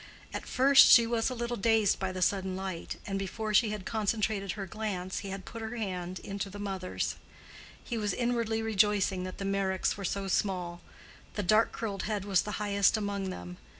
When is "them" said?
13.29-13.57